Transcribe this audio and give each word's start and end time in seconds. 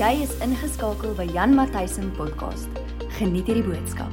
Jy 0.00 0.22
is 0.24 0.30
ingeskakel 0.40 1.10
by 1.12 1.26
Jan 1.28 1.52
Matthysen 1.52 2.06
podcast. 2.16 2.78
Geniet 3.18 3.50
hierdie 3.50 3.66
boodskap. 3.66 4.08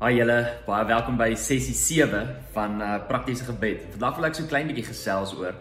Hi 0.00 0.14
julle, 0.16 0.36
baie 0.64 0.86
welkom 0.88 1.18
by 1.20 1.26
sessie 1.36 1.76
7 1.76 2.22
van 2.54 2.80
uh, 2.80 2.94
praktiese 3.04 3.44
gebed. 3.44 3.84
Vandag 3.98 4.16
wil 4.16 4.28
ek 4.30 4.38
so 4.38 4.48
klein 4.48 4.72
bietjie 4.72 4.86
gesels 4.86 5.36
oor 5.36 5.60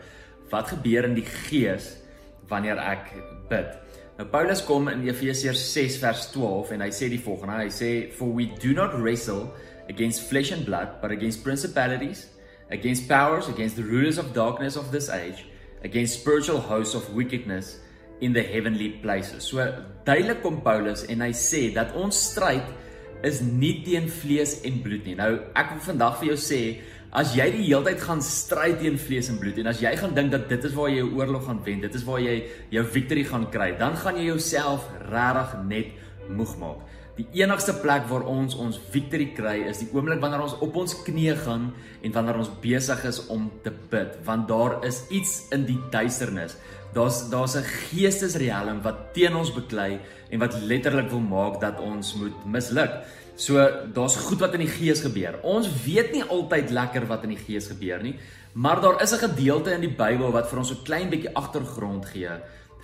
wat 0.53 0.71
gebeur 0.71 1.09
in 1.09 1.19
die 1.19 1.25
gees 1.27 1.89
wanneer 2.47 2.79
ek 2.79 3.11
bid. 3.51 3.75
Nou 4.15 4.29
Paulus 4.31 4.63
kom 4.63 4.87
in 4.93 5.03
Efesiërs 5.11 5.67
6 5.75 5.99
vers 6.07 6.29
12 6.31 6.71
en 6.71 6.87
hy 6.87 6.91
sê 6.95 7.11
die 7.11 7.19
volgende. 7.19 7.65
Hy 7.65 7.71
sê 7.83 7.93
for 8.15 8.31
we 8.31 8.47
do 8.63 8.71
not 8.71 8.95
wrestle 8.95 9.49
against 9.91 10.29
flesh 10.31 10.55
and 10.55 10.63
blood, 10.63 11.01
but 11.03 11.11
against 11.11 11.43
principalities, 11.43 12.29
against 12.71 13.11
powers, 13.11 13.51
against 13.51 13.75
the 13.75 13.83
rulers 13.83 14.15
of 14.15 14.31
darkness 14.31 14.79
of 14.79 14.95
this 14.95 15.11
age, 15.11 15.49
against 15.83 16.21
spiritual 16.23 16.63
hosts 16.63 16.95
of 16.95 17.11
wickedness 17.11 17.81
in 18.21 18.33
the 18.33 18.43
heavenly 18.43 18.89
places. 19.03 19.47
So 19.49 19.65
duidelik 20.07 20.41
kom 20.43 20.61
Paulus 20.63 21.05
en 21.09 21.23
hy 21.25 21.31
sê 21.35 21.67
dat 21.75 21.95
ons 21.99 22.15
stryd 22.31 22.67
is 23.25 23.41
nie 23.41 23.79
teen 23.85 24.09
vlees 24.11 24.59
en 24.67 24.81
bloed 24.83 25.07
nie. 25.07 25.15
Nou 25.19 25.31
ek 25.57 25.73
wil 25.73 25.83
vandag 25.89 26.19
vir 26.21 26.33
jou 26.33 26.39
sê 26.39 26.61
as 27.15 27.31
jy 27.35 27.45
die 27.53 27.63
hele 27.69 27.85
tyd 27.87 28.01
gaan 28.03 28.21
stry 28.23 28.73
teen 28.79 28.97
vlees 28.99 29.29
en 29.31 29.39
bloed 29.39 29.61
en 29.61 29.71
as 29.71 29.79
jy 29.83 29.93
gaan 29.99 30.15
dink 30.17 30.33
dat 30.33 30.49
dit 30.51 30.67
is 30.67 30.75
waar 30.75 30.91
jy 30.91 30.99
jou 30.99 31.13
oorlog 31.21 31.45
gaan 31.47 31.61
wen, 31.63 31.79
dit 31.85 31.95
is 31.95 32.03
waar 32.07 32.19
jy 32.19 32.35
jou 32.73 32.83
victory 32.97 33.23
gaan 33.27 33.47
kry, 33.53 33.69
dan 33.79 33.95
gaan 34.01 34.19
jy 34.19 34.27
jouself 34.33 34.89
regtig 35.07 35.55
net 35.69 35.95
moeg 36.35 36.57
maak. 36.59 36.83
Die 37.15 37.27
enigste 37.39 37.71
plek 37.79 38.09
waar 38.09 38.25
ons 38.27 38.57
ons 38.59 38.75
victory 38.91 39.29
kry 39.37 39.61
is 39.69 39.79
die 39.79 39.87
oomblik 39.95 40.19
wanneer 40.19 40.43
ons 40.43 40.57
op 40.65 40.75
ons 40.81 40.97
knieë 41.05 41.37
gaan 41.45 41.69
en 42.03 42.15
wanneer 42.17 42.41
ons 42.41 42.51
besig 42.59 43.05
is 43.07 43.21
om 43.31 43.47
te 43.63 43.71
bid, 43.71 44.17
want 44.27 44.49
daar 44.51 44.81
is 44.83 45.05
iets 45.15 45.45
in 45.55 45.63
die 45.69 45.79
duisternis. 45.93 46.57
Daar's 46.95 47.29
daar's 47.29 47.55
'n 47.55 47.63
geestesriem 47.63 48.81
wat 48.81 49.13
teen 49.13 49.35
ons 49.35 49.51
beklei 49.53 49.99
en 50.29 50.39
wat 50.39 50.61
letterlik 50.61 51.09
wil 51.09 51.19
maak 51.19 51.59
dat 51.61 51.79
ons 51.79 52.13
moet 52.15 52.45
misluk. 52.45 52.91
So 53.35 53.55
daar's 53.93 54.15
goed 54.15 54.39
wat 54.39 54.53
in 54.53 54.63
die 54.63 54.75
gees 54.79 55.01
gebeur. 55.01 55.39
Ons 55.43 55.67
weet 55.83 56.11
nie 56.11 56.23
altyd 56.23 56.69
lekker 56.69 57.05
wat 57.07 57.23
in 57.23 57.35
die 57.35 57.43
gees 57.47 57.67
gebeur 57.67 58.01
nie, 58.01 58.15
maar 58.53 58.81
daar 58.81 59.01
is 59.01 59.11
'n 59.11 59.27
gedeelte 59.27 59.71
in 59.71 59.81
die 59.81 59.95
Bybel 59.95 60.31
wat 60.31 60.47
vir 60.49 60.59
ons 60.59 60.71
'n 60.71 60.83
klein 60.83 61.09
bietjie 61.09 61.35
agtergrond 61.35 62.05
gee 62.05 62.29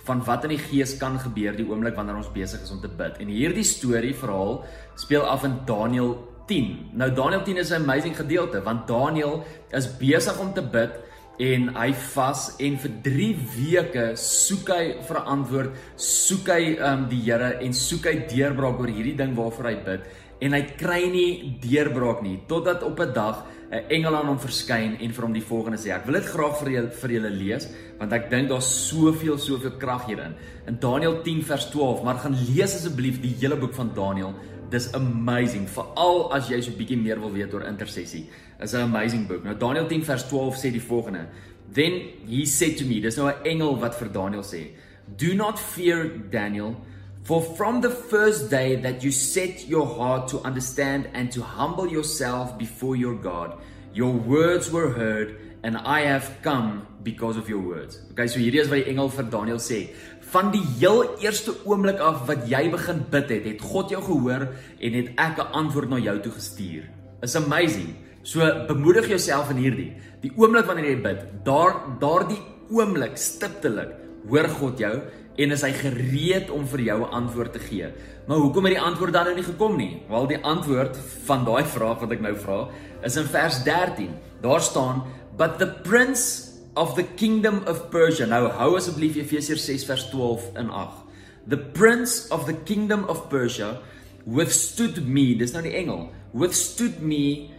van 0.04 0.24
wat 0.24 0.44
in 0.44 0.50
die 0.50 0.58
gees 0.58 0.96
kan 0.96 1.18
gebeur 1.18 1.56
die 1.56 1.68
oomblik 1.68 1.94
wanneer 1.94 2.16
ons 2.16 2.32
besig 2.32 2.62
is 2.62 2.70
om 2.70 2.80
te 2.80 2.88
bid. 2.88 3.18
En 3.18 3.26
hierdie 3.26 3.64
storie 3.64 4.14
verhaal 4.14 4.64
speel 4.94 5.22
af 5.22 5.44
in 5.44 5.58
Daniël 5.64 6.16
10. 6.46 6.90
Nou 6.92 7.10
Daniël 7.14 7.42
10 7.42 7.56
is 7.56 7.70
'n 7.70 7.82
amazing 7.82 8.16
gedeelte 8.16 8.62
want 8.62 8.86
Daniël 8.86 9.44
is 9.70 9.96
besig 9.96 10.38
om 10.38 10.52
te 10.52 10.62
bid 10.62 10.90
en 11.38 11.68
hy 11.74 11.92
vas 12.14 12.42
en 12.60 12.76
vir 12.82 12.92
3 13.04 13.28
weke 13.56 14.06
soek 14.16 14.68
hy 14.68 14.84
vir 15.08 15.18
'n 15.18 15.28
antwoord, 15.36 15.70
soek 15.96 16.48
hy 16.48 16.76
um 16.76 17.08
die 17.08 17.22
Here 17.22 17.58
en 17.60 17.72
soek 17.72 18.06
hy 18.06 18.16
deurbraak 18.28 18.80
oor 18.80 18.88
hierdie 18.88 19.16
ding 19.16 19.34
waarvoor 19.36 19.70
hy 19.70 19.76
bid 19.84 20.00
en 20.42 20.56
hy 20.56 20.62
kry 20.78 21.02
nie 21.12 21.56
deurbraak 21.62 22.22
nie 22.24 22.40
totdat 22.50 22.82
op 22.82 23.00
'n 23.00 23.12
dag 23.14 23.44
'n 23.72 23.88
engel 23.88 24.16
aan 24.16 24.26
hom 24.26 24.38
verskyn 24.38 24.98
en 25.00 25.12
vir 25.12 25.24
hom 25.24 25.32
die 25.32 25.48
volgende 25.48 25.78
sê. 25.78 25.94
Ek 25.94 26.04
wil 26.04 26.20
dit 26.20 26.28
graag 26.28 26.58
vir 26.60 26.70
julle 26.70 26.90
vir 26.90 27.10
julle 27.10 27.30
lees 27.30 27.68
want 27.98 28.12
ek 28.12 28.30
dink 28.30 28.48
daar's 28.48 28.88
soveel 28.88 29.38
soveel 29.38 29.78
krag 29.78 30.06
hierin. 30.06 30.34
In 30.66 30.76
Daniël 30.78 31.22
10 31.22 31.42
vers 31.42 31.70
12, 31.70 32.02
maar 32.04 32.18
gaan 32.18 32.36
lees 32.54 32.74
asseblief 32.74 33.20
die 33.22 33.34
hele 33.40 33.56
boek 33.56 33.74
van 33.74 33.90
Daniël. 33.94 34.34
Dis 34.70 34.92
amazing, 34.92 35.68
veral 35.68 36.32
as 36.32 36.48
jy 36.48 36.60
so 36.60 36.70
'n 36.70 36.76
bietjie 36.76 36.98
meer 36.98 37.20
wil 37.20 37.32
weet 37.32 37.54
oor 37.54 37.64
intersessie. 37.64 38.28
Is 38.60 38.74
'n 38.74 38.82
amazing 38.82 39.26
boek. 39.26 39.44
Nou 39.44 39.54
Daniël 39.54 39.86
10 39.88 40.04
vers 40.04 40.28
12 40.28 40.56
sê 40.56 40.70
die 40.70 40.80
volgende: 40.80 41.26
Then 41.72 41.92
he 42.28 42.44
said 42.44 42.76
to 42.76 42.84
me, 42.84 43.00
dis 43.00 43.16
nou 43.16 43.28
'n 43.28 43.44
engel 43.44 43.78
wat 43.78 43.94
vir 43.94 44.08
Daniël 44.08 44.44
sê, 44.44 44.70
"Do 45.16 45.34
not 45.34 45.58
fear, 45.58 46.10
Daniel, 46.30 46.76
for 47.22 47.42
from 47.56 47.80
the 47.80 47.90
first 47.90 48.50
day 48.50 48.76
that 48.76 49.02
you 49.02 49.10
set 49.12 49.68
your 49.68 49.86
heart 49.86 50.28
to 50.28 50.40
understand 50.42 51.08
and 51.14 51.30
to 51.32 51.42
humble 51.42 51.86
yourself 51.86 52.58
before 52.58 52.96
your 52.96 53.14
God, 53.14 53.58
your 53.94 54.12
words 54.12 54.70
were 54.70 54.90
heard 54.90 55.38
and 55.62 55.76
I 55.76 56.00
have 56.00 56.42
come 56.42 56.86
because 57.02 57.36
of 57.36 57.48
your 57.48 57.60
words." 57.60 58.00
Okay, 58.12 58.26
so 58.26 58.38
hierdie 58.38 58.60
is 58.60 58.68
wat 58.68 58.82
die 58.82 58.90
engel 58.90 59.08
vir 59.08 59.30
Daniël 59.30 59.62
sê 59.62 59.88
van 60.32 60.48
die 60.52 60.62
heel 60.80 61.02
eerste 61.20 61.52
oomblik 61.68 62.00
af 62.00 62.24
wat 62.28 62.46
jy 62.48 62.62
begin 62.72 63.02
bid 63.12 63.28
het, 63.30 63.44
het 63.44 63.60
God 63.60 63.92
jou 63.92 64.00
gehoor 64.02 64.48
en 64.80 64.94
het 64.96 65.08
ek 65.16 65.38
'n 65.38 65.52
antwoord 65.52 65.90
na 65.90 65.98
jou 65.98 66.18
toe 66.20 66.32
gestuur. 66.32 66.88
Is 67.22 67.36
amazing. 67.36 67.94
So 68.22 68.40
bemoedig 68.66 69.08
jouself 69.08 69.50
in 69.50 69.56
hierdie. 69.56 69.92
Die 70.22 70.32
oomblik 70.36 70.66
wanneer 70.66 70.90
jy 70.90 71.02
bid, 71.02 71.44
daar 71.44 71.98
daardie 72.00 72.40
oomblik 72.70 73.16
stiptelik 73.16 73.98
hoor 74.28 74.48
God 74.48 74.78
jou 74.78 74.94
en 75.36 75.50
is 75.50 75.62
hy 75.62 75.72
gereed 75.72 76.50
om 76.50 76.66
vir 76.66 76.80
jou 76.80 77.00
'n 77.00 77.12
antwoord 77.12 77.52
te 77.52 77.58
gee. 77.58 77.88
Maar 78.26 78.36
hoekom 78.38 78.64
het 78.64 78.74
die 78.74 78.82
antwoord 78.82 79.12
dan 79.12 79.24
nou 79.24 79.34
nie 79.34 79.44
gekom 79.44 79.76
nie? 79.76 80.02
Wel 80.08 80.26
die 80.26 80.44
antwoord 80.44 80.96
van 81.24 81.44
daai 81.44 81.64
vraag 81.64 82.00
wat 82.00 82.12
ek 82.12 82.20
nou 82.20 82.36
vra, 82.36 82.68
is 83.02 83.16
in 83.16 83.24
vers 83.24 83.62
13. 83.64 84.14
Daar 84.40 84.60
staan, 84.60 85.02
"But 85.36 85.58
the 85.58 85.66
prince 85.82 86.52
of 86.74 86.94
the 86.94 87.02
kingdom 87.02 87.62
of 87.66 87.90
Persia. 87.90 88.26
Nou 88.26 88.48
hou 88.48 88.74
asseblief 88.76 89.16
Efesiërs 89.20 89.64
6 89.68 89.86
vers 89.88 90.08
12 90.10 90.50
in 90.60 90.70
ag. 90.70 91.02
The 91.48 91.58
prince 91.58 92.28
of 92.30 92.46
the 92.46 92.54
kingdom 92.64 93.04
of 93.08 93.28
Persia 93.28 93.80
withstood 94.24 95.02
me, 95.06 95.34
dis 95.36 95.52
nou 95.52 95.64
die 95.64 95.74
engel, 95.74 96.06
withstood 96.32 97.00
me 97.02 97.50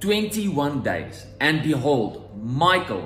21 0.00 0.82
days. 0.86 1.26
And 1.40 1.62
behold, 1.66 2.22
Michael, 2.38 3.04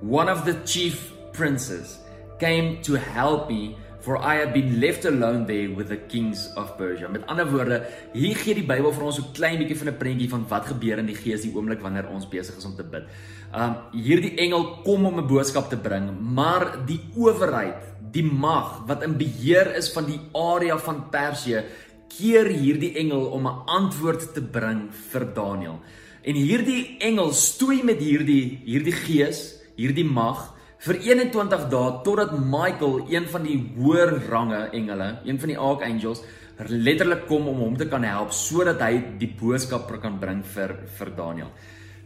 one 0.00 0.28
of 0.28 0.44
the 0.44 0.60
chief 0.64 1.10
princes, 1.32 1.98
came 2.38 2.80
to 2.82 2.94
help 2.94 3.48
me 3.48 3.76
for 4.00 4.16
I 4.16 4.36
have 4.40 4.54
been 4.54 4.80
left 4.80 5.04
alone 5.04 5.44
there 5.44 5.68
with 5.74 5.88
the 5.88 5.98
kings 5.98 6.48
of 6.56 6.78
Persia. 6.78 7.08
Met 7.08 7.26
ander 7.26 7.44
woorde, 7.50 7.82
hier 8.14 8.38
gee 8.38 8.54
die 8.56 8.66
Bybel 8.66 8.94
vir 8.94 9.04
ons 9.04 9.18
'n 9.18 9.32
klein 9.34 9.58
bietjie 9.58 9.76
van 9.76 9.88
'n 9.88 9.98
prentjie 9.98 10.30
van 10.30 10.46
wat 10.48 10.64
gebeur 10.70 10.98
in 10.98 11.06
die 11.06 11.18
gees 11.18 11.42
die 11.42 11.52
oomblik 11.52 11.82
wanneer 11.82 12.08
ons 12.08 12.28
besig 12.28 12.56
is 12.56 12.64
om 12.64 12.76
te 12.76 12.84
bid. 12.84 13.04
Um 13.52 13.74
hierdie 13.92 14.38
engel 14.38 14.82
kom 14.84 15.04
om 15.04 15.18
'n 15.18 15.26
boodskap 15.26 15.68
te 15.68 15.76
bring, 15.76 16.08
maar 16.20 16.86
die 16.86 17.00
owerheid, 17.16 17.82
die 18.12 18.24
mag 18.24 18.86
wat 18.86 19.02
in 19.02 19.18
beheer 19.18 19.76
is 19.76 19.92
van 19.92 20.06
die 20.06 20.20
area 20.32 20.78
van 20.78 21.10
Persië, 21.10 21.64
keer 22.08 22.46
hierdie 22.46 22.94
engel 22.96 23.26
om 23.26 23.46
'n 23.46 23.60
antwoord 23.66 24.32
te 24.34 24.40
bring 24.42 24.88
vir 25.10 25.34
Daniël. 25.34 25.80
En 26.22 26.34
hierdie 26.34 26.96
engel 26.98 27.32
stoei 27.32 27.82
met 27.82 27.98
hierdie 27.98 28.60
hierdie 28.64 28.92
gees, 28.92 29.60
hierdie 29.76 30.04
mag 30.04 30.57
vir 30.84 31.00
21 31.02 31.64
dae 31.72 31.94
totdat 32.06 32.34
Michael, 32.38 33.00
een 33.10 33.26
van 33.30 33.46
die 33.46 33.56
hoër 33.78 34.14
range 34.28 34.60
engele, 34.76 35.08
een 35.26 35.40
van 35.42 35.50
die 35.50 35.58
archangels, 35.58 36.22
letterlik 36.70 37.26
kom 37.26 37.48
om 37.50 37.58
hom 37.62 37.76
te 37.78 37.86
kan 37.90 38.04
help 38.06 38.32
sodat 38.34 38.80
hy 38.82 38.92
die 39.18 39.30
boodskap 39.40 39.90
kan 40.02 40.18
bring 40.22 40.42
vir 40.54 40.74
vir 40.98 41.10
Daniel. 41.16 41.50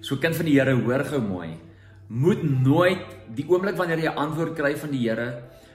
So 0.01 0.17
kind 0.21 0.37
van 0.37 0.49
die 0.49 0.57
Here, 0.59 0.75
hoor 0.75 1.05
gou 1.09 1.21
mooi. 1.25 1.53
Moet 2.09 2.43
nooit 2.45 3.05
die 3.37 3.47
oomblik 3.49 3.77
wanneer 3.79 4.03
jy 4.03 4.15
antwoord 4.25 4.57
kry 4.57 4.75
van 4.77 4.93
die 4.93 5.05
Here, 5.05 5.29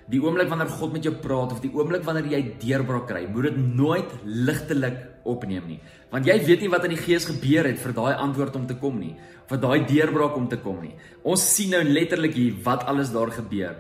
die 0.10 0.22
oomblik 0.24 0.50
wanneer 0.50 0.70
God 0.72 0.94
met 0.94 1.06
jou 1.06 1.14
praat 1.22 1.54
of 1.56 1.62
die 1.64 1.72
oomblik 1.74 2.06
wanneer 2.06 2.30
jy 2.34 2.42
deurbraak 2.62 3.08
kry, 3.10 3.26
moet 3.30 3.50
dit 3.50 3.58
nooit 3.78 4.14
ligtelik 4.26 5.00
opneem 5.28 5.68
nie. 5.68 5.80
Want 6.12 6.28
jy 6.28 6.38
weet 6.46 6.64
nie 6.64 6.72
wat 6.72 6.88
in 6.88 6.96
die 6.96 7.02
gees 7.02 7.28
gebeur 7.28 7.68
het 7.68 7.82
vir 7.82 7.94
daai 7.98 8.16
antwoord 8.16 8.56
om 8.56 8.66
te 8.68 8.78
kom 8.80 8.98
nie, 9.00 9.14
vir 9.50 9.60
daai 9.64 9.86
deurbraak 9.88 10.38
om 10.40 10.48
te 10.50 10.60
kom 10.64 10.80
nie. 10.84 10.96
Ons 11.28 11.46
sien 11.56 11.76
nou 11.76 11.84
letterlik 11.84 12.36
hier 12.38 12.58
wat 12.66 12.88
alles 12.88 13.14
daar 13.16 13.32
gebeur. 13.36 13.76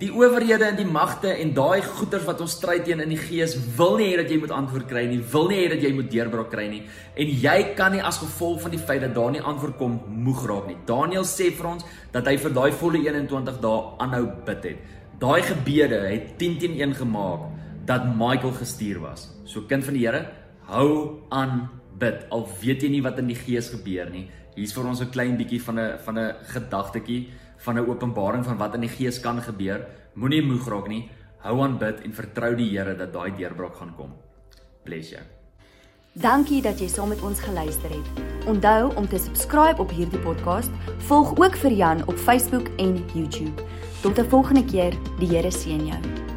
Die 0.00 0.08
owerhede 0.14 0.68
en 0.68 0.76
die 0.78 0.86
magte 0.86 1.32
en 1.34 1.50
daai 1.52 1.82
goeters 1.82 2.24
wat 2.24 2.40
ons 2.40 2.54
stry 2.54 2.76
teen 2.86 3.02
in 3.02 3.10
die 3.10 3.18
gees 3.18 3.56
wil 3.76 3.96
nie 3.98 4.12
hê 4.12 4.20
dat 4.20 4.30
jy 4.30 4.38
moet 4.40 4.54
antwoord 4.54 4.86
kry 4.88 5.02
nie, 5.10 5.18
wil 5.32 5.50
nie 5.50 5.58
hê 5.64 5.66
dat 5.72 5.82
jy 5.82 5.90
moet 5.96 6.08
deurbraak 6.12 6.48
kry 6.52 6.68
nie. 6.70 6.84
En 7.18 7.32
jy 7.42 7.56
kan 7.76 7.92
nie 7.92 8.04
as 8.06 8.20
gevolg 8.22 8.62
van 8.62 8.72
die 8.76 8.80
feit 8.80 9.02
dat 9.02 9.16
daar 9.18 9.34
nie 9.34 9.42
antwoord 9.42 9.76
kom 9.80 9.98
moeg 10.24 10.46
raak 10.48 10.70
nie. 10.70 10.78
Daniël 10.88 11.26
sê 11.28 11.50
vir 11.50 11.72
ons 11.74 11.84
dat 12.14 12.30
hy 12.30 12.36
vir 12.40 12.54
daai 12.60 12.70
volle 12.80 13.02
21 13.02 13.58
dae 13.64 13.82
aanhou 14.06 14.24
bid 14.46 14.70
het. 14.70 14.86
Daai 15.20 15.42
gebede 15.44 15.98
het 16.06 16.36
10 16.40 16.60
teen 16.62 16.78
1 16.80 16.94
gemaak 17.02 17.50
dat 17.84 18.06
Michael 18.14 18.54
gestuur 18.56 19.02
was. 19.02 19.26
So 19.44 19.66
kind 19.68 19.84
van 19.84 19.98
die 19.98 20.06
Here, 20.06 20.22
hou 20.70 21.20
aan 21.34 21.68
bid. 21.98 22.26
Al 22.30 22.46
weet 22.62 22.84
jy 22.84 22.90
nie 22.94 23.02
wat 23.04 23.18
in 23.20 23.30
die 23.30 23.38
gees 23.38 23.70
gebeur 23.74 24.10
nie. 24.12 24.28
Hier's 24.56 24.74
vir 24.74 24.86
ons 24.86 25.00
'n 25.00 25.10
klein 25.10 25.36
bietjie 25.36 25.60
van 25.62 25.78
'n 25.78 25.98
van 25.98 26.18
'n 26.18 26.34
gedagtetjie, 26.54 27.28
van 27.58 27.76
'n 27.78 27.88
openbaring 27.88 28.44
van 28.44 28.58
wat 28.58 28.74
in 28.74 28.80
die 28.80 28.96
gees 28.96 29.20
kan 29.20 29.40
gebeur. 29.40 29.86
Moenie 30.14 30.42
moeg 30.42 30.68
raak 30.68 30.88
nie. 30.88 31.08
Hou 31.38 31.62
aan 31.62 31.78
bid 31.78 32.04
en 32.04 32.12
vertrou 32.12 32.54
die 32.56 32.70
Here 32.70 32.96
dat 32.96 33.12
daai 33.12 33.30
deurbraak 33.36 33.76
gaan 33.76 33.94
kom. 33.96 34.12
Bless 34.84 35.10
jou. 35.10 35.22
Dankie 36.12 36.62
dat 36.62 36.80
jy 36.80 36.88
saam 36.88 37.08
met 37.08 37.22
ons 37.22 37.40
geluister 37.40 37.90
het. 37.90 38.46
Onthou 38.46 38.94
om 38.96 39.08
te 39.08 39.18
subscribe 39.18 39.80
op 39.80 39.90
hierdie 39.90 40.18
podcast. 40.18 40.70
Volg 40.98 41.38
ook 41.38 41.56
vir 41.56 41.72
Jan 41.72 42.06
op 42.06 42.16
Facebook 42.16 42.68
en 42.78 43.04
YouTube. 43.14 43.62
Tot 44.02 44.18
'n 44.18 44.28
volgende 44.28 44.64
keer. 44.64 44.92
Die 45.18 45.28
Here 45.28 45.50
seën 45.50 45.86
jou. 45.86 46.29